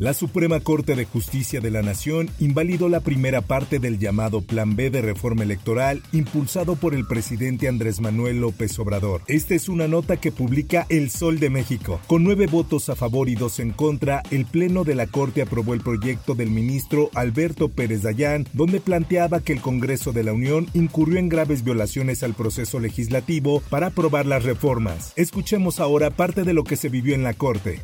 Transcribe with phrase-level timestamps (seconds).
[0.00, 4.74] La Suprema Corte de Justicia de la Nación invalidó la primera parte del llamado Plan
[4.74, 9.20] B de reforma electoral impulsado por el presidente Andrés Manuel López Obrador.
[9.26, 12.00] Esta es una nota que publica El Sol de México.
[12.06, 15.74] Con nueve votos a favor y dos en contra, el Pleno de la Corte aprobó
[15.74, 20.66] el proyecto del ministro Alberto Pérez Dayán, donde planteaba que el Congreso de la Unión
[20.72, 25.12] incurrió en graves violaciones al proceso legislativo para aprobar las reformas.
[25.16, 27.82] Escuchemos ahora parte de lo que se vivió en la Corte.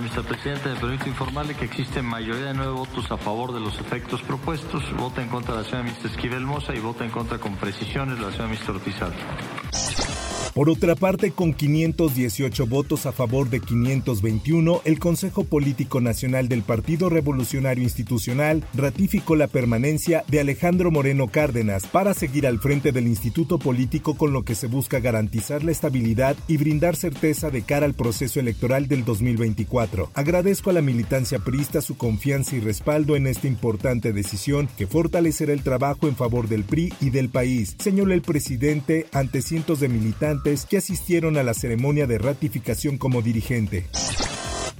[0.00, 0.24] Mr.
[0.24, 4.22] Presidente, me permito informarle que existe mayoría de nueve votos a favor de los efectos
[4.22, 4.82] propuestos.
[4.96, 6.06] Vota en contra la señora Mr.
[6.10, 8.70] Esquivel Moza y vota en contra con precisiones la señora Mr.
[8.70, 8.96] Ortiz
[10.54, 16.62] por otra parte, con 518 votos a favor de 521, el Consejo Político Nacional del
[16.62, 23.08] Partido Revolucionario Institucional ratificó la permanencia de Alejandro Moreno Cárdenas para seguir al frente del
[23.08, 27.86] instituto político con lo que se busca garantizar la estabilidad y brindar certeza de cara
[27.86, 30.10] al proceso electoral del 2024.
[30.14, 35.52] Agradezco a la militancia priista su confianza y respaldo en esta importante decisión que fortalecerá
[35.52, 39.88] el trabajo en favor del PRI y del país, señaló el presidente ante cientos de
[39.88, 43.86] militantes que asistieron a la ceremonia de ratificación como dirigente.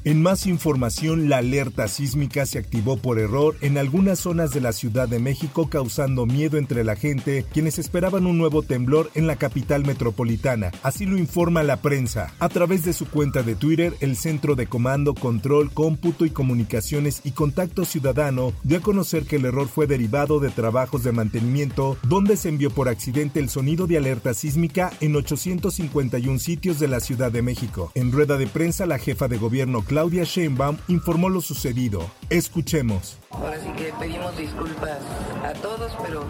[0.07, 4.75] En más información, la alerta sísmica se activó por error en algunas zonas de la
[4.75, 9.37] Ciudad de México, causando miedo entre la gente, quienes esperaban un nuevo temblor en la
[9.37, 10.73] capital metropolitana.
[10.83, 12.35] Así lo informa la prensa.
[12.39, 17.23] A través de su cuenta de Twitter, el Centro de Comando, Control, Cómputo y Comunicaciones
[17.25, 21.97] y Contacto Ciudadano dio a conocer que el error fue derivado de trabajos de mantenimiento,
[22.07, 27.01] donde se envió por accidente el sonido de alerta sísmica en 851 sitios de la
[27.01, 27.91] Ciudad de México.
[27.95, 32.11] En rueda de prensa, la jefa de gobierno Claudia Sheinbaum informó lo sucedido.
[32.29, 33.17] Escuchemos.
[33.31, 34.99] Ahora sí que pedimos disculpas
[35.45, 36.25] a todos, pero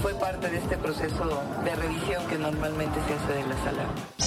[0.00, 4.23] fue parte de este proceso de revisión que normalmente se hace de la sala.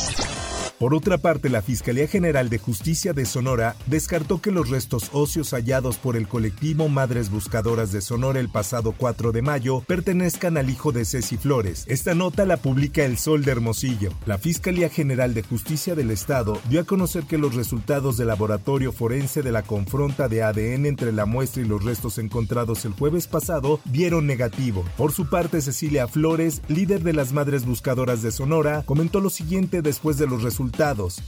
[0.80, 5.50] Por otra parte, la Fiscalía General de Justicia de Sonora descartó que los restos óseos
[5.54, 10.70] hallados por el colectivo Madres Buscadoras de Sonora el pasado 4 de mayo pertenezcan al
[10.70, 11.84] hijo de Ceci Flores.
[11.88, 14.12] Esta nota la publica El Sol de Hermosillo.
[14.28, 18.92] La Fiscalía General de Justicia del Estado dio a conocer que los resultados del laboratorio
[18.92, 23.26] forense de la confronta de ADN entre la muestra y los restos encontrados el jueves
[23.26, 24.86] pasado dieron negativo.
[24.96, 29.82] Por su parte, Cecilia Flores, líder de las Madres Buscadoras de Sonora, comentó lo siguiente
[29.82, 30.67] después de los resultados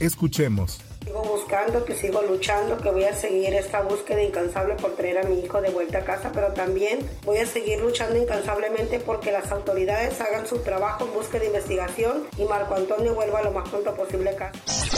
[0.00, 0.80] Escuchemos.
[1.04, 5.22] Sigo buscando, que sigo luchando, que voy a seguir esta búsqueda incansable por traer a
[5.22, 9.50] mi hijo de vuelta a casa, pero también voy a seguir luchando incansablemente porque las
[9.50, 13.94] autoridades hagan su trabajo en búsqueda de investigación y Marco Antonio vuelva lo más pronto
[13.94, 14.89] posible a casa.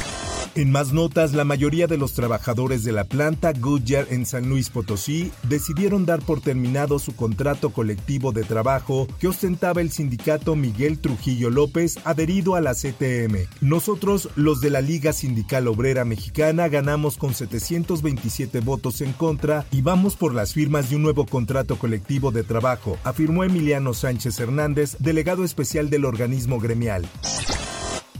[0.54, 4.68] En más notas, la mayoría de los trabajadores de la planta Goodyear en San Luis
[4.68, 10.98] Potosí decidieron dar por terminado su contrato colectivo de trabajo que ostentaba el sindicato Miguel
[10.98, 13.48] Trujillo López adherido a la CTM.
[13.60, 19.80] Nosotros, los de la Liga Sindical Obrera Mexicana, ganamos con 727 votos en contra y
[19.80, 24.96] vamos por las firmas de un nuevo contrato colectivo de trabajo, afirmó Emiliano Sánchez Hernández,
[24.98, 27.08] delegado especial del organismo gremial.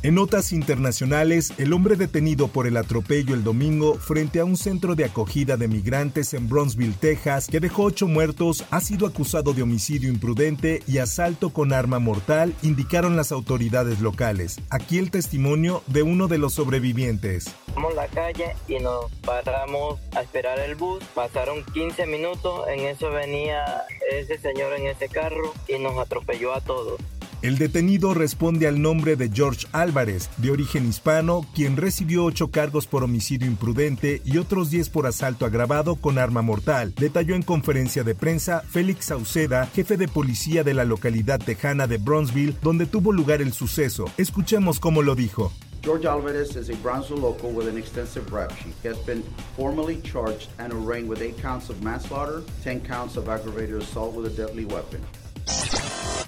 [0.05, 4.97] En notas internacionales, el hombre detenido por el atropello el domingo frente a un centro
[4.97, 9.63] de acogida de migrantes en Brownsville, Texas, que dejó ocho muertos, ha sido acusado de
[9.63, 14.61] homicidio imprudente y asalto con arma mortal, indicaron las autoridades locales.
[14.71, 17.55] Aquí el testimonio de uno de los sobrevivientes.
[17.77, 21.05] Vamos la calle y nos paramos a esperar el bus.
[21.15, 26.61] Pasaron 15 minutos, en eso venía ese señor en ese carro y nos atropelló a
[26.61, 27.01] todos.
[27.43, 32.87] El detenido responde al nombre de George Álvarez, de origen hispano, quien recibió ocho cargos
[32.87, 38.05] por homicidio imprudente y otros diez por asalto agravado con arma mortal, detalló en conferencia
[38.05, 43.11] de prensa Félix Sauceda, jefe de policía de la localidad tejana de Bronzeville, donde tuvo
[43.11, 44.05] lugar el suceso.
[44.19, 45.53] Escuchemos cómo lo dijo.
[45.83, 48.73] George Alvarez is a Brownsville local with an extensive rap sheet.
[48.85, 49.25] He has been
[49.57, 54.27] formally charged and arraigned with eight counts of manslaughter, 10 counts of aggravated assault with
[54.27, 55.01] a deadly weapon.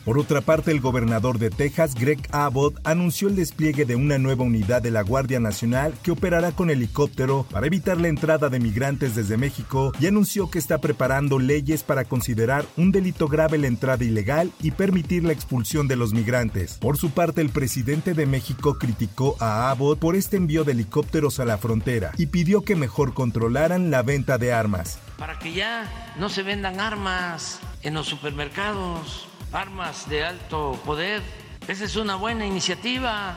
[0.05, 4.45] Por otra parte, el gobernador de Texas, Greg Abbott, anunció el despliegue de una nueva
[4.45, 9.15] unidad de la Guardia Nacional que operará con helicóptero para evitar la entrada de migrantes
[9.15, 14.05] desde México y anunció que está preparando leyes para considerar un delito grave la entrada
[14.05, 16.75] ilegal y permitir la expulsión de los migrantes.
[16.75, 21.41] Por su parte, el presidente de México criticó a Abbott por este envío de helicópteros
[21.41, 24.99] a la frontera y pidió que mejor controlaran la venta de armas.
[25.17, 31.23] Para que ya no se vendan armas en los supermercados armas de alto poder.
[31.69, 33.37] Esa es una buena iniciativa.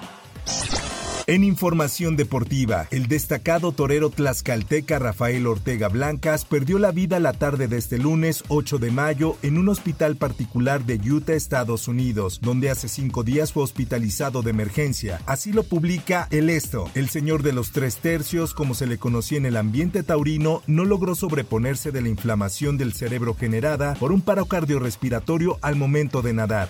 [1.29, 7.67] En información deportiva, el destacado torero tlaxcalteca Rafael Ortega Blancas perdió la vida la tarde
[7.67, 12.69] de este lunes 8 de mayo en un hospital particular de Utah, Estados Unidos, donde
[12.69, 15.19] hace cinco días fue hospitalizado de emergencia.
[15.25, 16.89] Así lo publica El Esto.
[16.95, 20.85] El señor de los tres tercios, como se le conocía en el ambiente taurino, no
[20.85, 26.31] logró sobreponerse de la inflamación del cerebro generada por un paro cardiorrespiratorio al momento de
[26.31, 26.69] nadar.